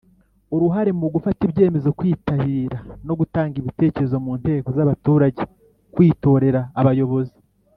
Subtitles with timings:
[0.55, 5.41] uruhare mu gufata ibyemezo kwitabira no gutanga ibitekerezo mu nteko z abaturage
[5.93, 7.35] kwitorera abayobozi